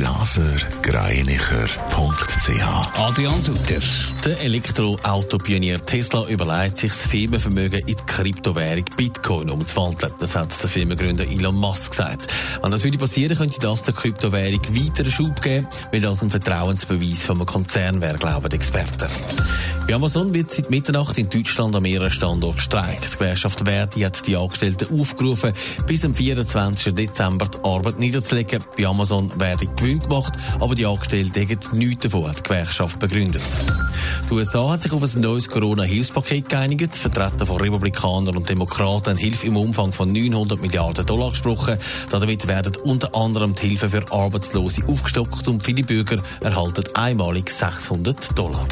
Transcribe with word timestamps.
blasergreinicher.ch 0.00 2.98
Adrian 2.98 3.42
Sutter. 3.42 3.80
Der 4.24 4.40
Elektroautopionier 4.40 5.84
Tesla 5.84 6.26
überlegt 6.26 6.78
sich 6.78 6.90
das 6.90 7.06
Firmenvermögen 7.06 7.80
in 7.80 7.86
die 7.86 7.96
Kryptowährung 8.06 8.86
Bitcoin 8.96 9.50
umzuwandeln. 9.50 10.14
Das 10.18 10.34
hat 10.34 10.50
der 10.62 10.70
Firmengründer 10.70 11.24
Elon 11.24 11.54
Musk 11.54 11.90
gesagt. 11.90 12.32
Wenn 12.62 12.70
das 12.70 12.82
würde 12.82 12.96
passieren, 12.96 13.36
könnte 13.36 13.60
das 13.60 13.82
der 13.82 13.92
Kryptowährung 13.92 14.62
weiteren 14.70 15.10
Schub 15.10 15.42
geben, 15.42 15.66
weil 15.92 16.00
das 16.00 16.22
ein 16.22 16.30
Vertrauensbeweis 16.30 17.24
von 17.24 17.36
einem 17.36 17.44
Konzern 17.44 18.00
wäre, 18.00 18.16
glauben 18.16 18.48
die 18.48 18.56
Experten. 18.56 19.10
Bei 19.90 19.96
Amazon 19.96 20.32
wird 20.32 20.48
seit 20.52 20.70
Mitternacht 20.70 21.18
in 21.18 21.28
Deutschland 21.28 21.74
an 21.74 21.82
mehreren 21.82 22.12
Standorten 22.12 22.58
gestreikt. 22.58 23.12
Die 23.12 23.18
Gewerkschaft 23.18 23.62
Verdi 23.64 24.02
hat 24.02 24.24
die 24.24 24.36
Angestellten 24.36 25.00
aufgerufen, 25.00 25.52
bis 25.88 26.04
am 26.04 26.14
24. 26.14 26.94
Dezember 26.94 27.48
die 27.48 27.58
Arbeit 27.64 27.98
niederzulegen. 27.98 28.62
Bei 28.76 28.86
Amazon 28.86 29.32
werde 29.40 29.66
Gewinn 29.66 29.98
gemacht, 29.98 30.34
aber 30.60 30.76
die 30.76 30.86
Angestellten 30.86 31.40
haben 31.40 31.78
nichts 31.78 32.04
davon, 32.04 32.28
hat 32.28 32.38
die 32.38 32.42
Gewerkschaft 32.44 33.00
begründet. 33.00 33.42
Die 34.28 34.32
USA 34.32 34.70
hat 34.70 34.82
sich 34.82 34.92
auf 34.92 35.02
ein 35.02 35.20
neues 35.20 35.48
Corona-Hilfspaket 35.48 36.48
geeinigt. 36.48 36.94
Vertreter 36.94 37.44
von 37.44 37.60
Republikanern 37.60 38.36
und 38.36 38.48
Demokraten 38.48 39.10
haben 39.10 39.18
Hilfe 39.18 39.48
im 39.48 39.56
Umfang 39.56 39.92
von 39.92 40.12
900 40.12 40.60
Milliarden 40.60 41.04
Dollar 41.04 41.30
gesprochen. 41.30 41.76
Damit 42.12 42.46
werden 42.46 42.76
unter 42.84 43.12
anderem 43.16 43.56
die 43.56 43.66
Hilfe 43.66 43.90
für 43.90 44.04
Arbeitslose 44.12 44.86
aufgestockt 44.86 45.48
und 45.48 45.64
viele 45.64 45.82
Bürger 45.82 46.22
erhalten 46.42 46.84
einmalig 46.94 47.50
600 47.50 48.38
Dollar. 48.38 48.68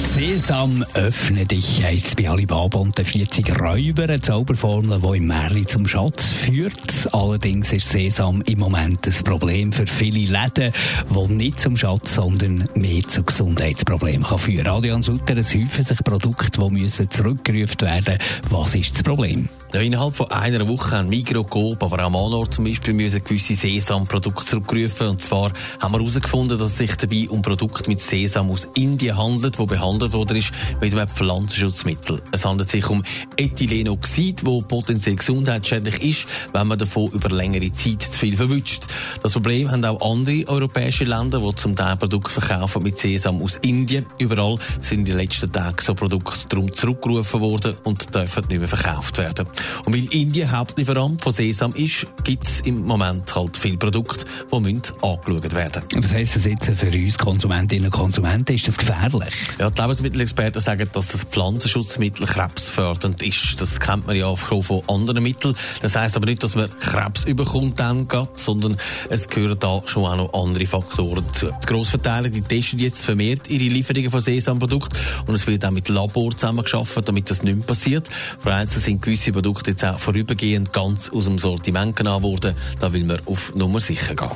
Sesam, 0.00 0.84
öffne 0.94 1.46
dich 1.46 1.84
heisst 1.84 2.16
bei 2.16 2.28
Alibaba 2.28 2.78
und 2.78 2.96
den 2.96 3.04
40 3.04 3.60
Räuber 3.60 4.04
eine 4.04 4.20
Zauberformel, 4.20 4.98
die 4.98 5.16
im 5.18 5.26
Märchen 5.26 5.68
zum 5.68 5.86
Schatz 5.86 6.32
führt. 6.32 7.08
Allerdings 7.12 7.72
ist 7.72 7.90
Sesam 7.90 8.42
im 8.42 8.58
Moment 8.58 9.06
ein 9.06 9.24
Problem 9.24 9.72
für 9.72 9.86
viele 9.86 10.20
Läden, 10.20 10.72
die 11.10 11.34
nicht 11.34 11.60
zum 11.60 11.76
Schatz, 11.76 12.14
sondern 12.14 12.68
mehr 12.74 13.02
zu 13.06 13.22
Gesundheitsproblemen 13.22 14.22
kann 14.22 14.38
führen. 14.38 14.66
Adrian 14.66 15.02
Sutter, 15.02 15.36
es 15.36 15.54
häufen 15.54 15.84
sich 15.84 15.98
Produkte, 16.02 16.60
die 16.60 16.80
müssen 16.80 17.10
zurückgerufen 17.10 17.80
werden. 17.82 18.18
Was 18.48 18.74
ist 18.74 18.94
das 18.94 19.02
Problem? 19.02 19.48
Innerhalb 19.72 20.16
von 20.16 20.28
einer 20.32 20.66
Woche 20.66 20.96
haben 20.96 21.08
Migros, 21.08 21.46
Coop, 21.48 21.80
aber 21.84 22.04
auch 22.04 22.10
Manor 22.10 22.50
zum 22.50 22.64
Beispiel 22.64 22.92
müssen 22.92 23.22
gewisse 23.22 23.54
Sesamprodukte 23.54 24.44
zurückgerufen. 24.44 25.10
Und 25.10 25.22
zwar 25.22 25.52
haben 25.80 25.92
wir 25.94 26.00
herausgefunden, 26.00 26.58
dass 26.58 26.72
es 26.72 26.76
sich 26.78 26.96
dabei 26.96 27.28
um 27.30 27.40
Produkte 27.40 27.88
mit 27.88 28.00
Sesam 28.00 28.50
aus 28.50 28.66
Indien 28.74 29.16
handelt, 29.16 29.60
wo 29.60 29.66
behandelt 29.66 30.12
worden 30.12 30.38
ist 30.38 30.50
mit 30.80 30.92
einem 30.92 31.08
Pflanzenschutzmittel. 31.08 32.20
Es 32.32 32.44
handelt 32.44 32.68
sich 32.68 32.90
um 32.90 33.04
Ethylenoxid, 33.36 34.44
wo 34.44 34.60
potenziell 34.60 35.14
gesundheitsschädlich 35.14 36.02
ist, 36.02 36.26
wenn 36.52 36.66
man 36.66 36.76
davon 36.76 37.08
über 37.12 37.30
längere 37.30 37.72
Zeit 37.72 38.02
zu 38.02 38.18
viel 38.18 38.36
verwünscht. 38.36 38.82
Das 39.22 39.32
Problem 39.32 39.70
haben 39.70 39.84
auch 39.84 40.10
andere 40.10 40.48
europäische 40.48 41.04
Länder, 41.04 41.38
die 41.38 41.54
zum 41.54 41.76
Teil 41.76 41.96
Produkte 41.96 42.40
verkaufen 42.40 42.82
mit 42.82 42.98
Sesam 42.98 43.40
aus 43.40 43.56
Indien. 43.62 44.04
Überall 44.18 44.56
sind 44.80 45.00
in 45.00 45.04
den 45.04 45.16
letzten 45.16 45.52
Tagen 45.52 45.76
so 45.80 45.94
Produkte 45.94 46.48
darum 46.48 46.72
zurückgerufen 46.72 47.40
worden 47.40 47.76
und 47.84 48.12
dürfen 48.12 48.44
nicht 48.48 48.58
mehr 48.58 48.68
verkauft 48.68 49.16
werden. 49.18 49.46
Und 49.84 49.94
weil 49.94 50.12
Indien 50.12 50.50
Hauptlieferant 50.50 51.22
von 51.22 51.32
Sesam 51.32 51.74
ist, 51.74 52.06
gibt 52.24 52.44
es 52.44 52.60
im 52.60 52.84
Moment 52.84 53.34
halt 53.34 53.56
viele 53.56 53.76
Produkte, 53.76 54.24
die 54.52 54.60
müssen 54.60 54.82
angeschaut 55.02 55.54
werden 55.54 55.82
Was 55.96 56.12
heisst 56.12 56.36
das 56.36 56.44
jetzt 56.44 56.66
für 56.66 56.90
uns 56.90 57.18
Konsumentinnen 57.18 57.86
und 57.86 57.92
Konsumenten? 57.92 58.54
Ist 58.54 58.68
das 58.68 58.76
gefährlich? 58.76 59.34
Ja, 59.58 59.70
die 59.70 59.80
Lebensmittelexperten 59.80 60.60
sagen, 60.60 60.88
dass 60.92 61.08
das 61.08 61.24
Pflanzenschutzmittel 61.24 62.26
krebsfördernd 62.26 63.22
ist. 63.22 63.60
Das 63.60 63.78
kennt 63.80 64.06
man 64.06 64.16
ja 64.16 64.26
auch 64.26 64.38
von 64.38 64.82
anderen 64.88 65.22
Mitteln. 65.22 65.54
Das 65.82 65.96
heisst 65.96 66.16
aber 66.16 66.26
nicht, 66.26 66.42
dass 66.42 66.54
man 66.54 66.68
Krebs 66.78 67.24
überkommt 67.24 67.78
dann 67.78 68.08
grad, 68.08 68.38
sondern 68.38 68.76
es 69.08 69.28
gehören 69.28 69.58
da 69.58 69.82
schon 69.86 70.04
auch 70.04 70.16
noch 70.16 70.32
andere 70.32 70.66
Faktoren 70.66 71.24
dazu. 71.26 71.50
Die 71.62 71.66
Grossverteiler 71.66 72.28
die 72.28 72.42
testen 72.42 72.78
jetzt 72.78 73.04
vermehrt 73.04 73.48
ihre 73.48 73.64
Lieferungen 73.64 74.10
von 74.10 74.20
Sesamprodukten 74.20 74.98
und 75.26 75.34
es 75.34 75.46
wird 75.46 75.64
auch 75.64 75.70
mit 75.70 75.88
Labor 75.88 76.32
zusammengearbeitet, 76.32 77.08
damit 77.08 77.30
das 77.30 77.42
nicht 77.42 77.56
mehr 77.56 77.66
passiert. 77.66 78.08
Vereinzelt 78.40 78.84
sind 78.84 79.02
gewisse 79.02 79.32
Produkte 79.32 79.49
Produkte 79.50 79.70
jetzt 79.72 79.84
auch 79.84 79.98
vorübergehend 79.98 80.72
ganz 80.72 81.10
aus 81.10 81.24
dem 81.24 81.36
Sortiment 81.36 81.96
genommen 81.96 82.22
worden. 82.22 82.54
Da 82.78 82.92
will 82.92 83.02
man 83.02 83.18
auf 83.26 83.52
Nummer 83.56 83.80
sicher 83.80 84.14
gehen. 84.14 84.30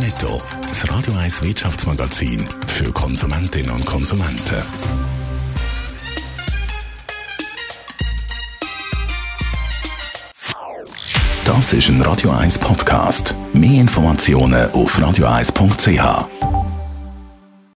Netto, 0.00 0.40
das 0.66 0.88
Radio 0.90 1.12
1 1.12 1.42
Wirtschaftsmagazin 1.42 2.48
für 2.66 2.90
Konsumentinnen 2.90 3.70
und 3.70 3.84
Konsumenten. 3.84 4.62
Das 11.44 11.74
ist 11.74 11.90
ein 11.90 12.00
Radio 12.00 12.30
1 12.30 12.60
Podcast. 12.60 13.34
Mehr 13.52 13.82
Informationen 13.82 14.70
auf 14.70 14.98
radio1.ch. 14.98 16.73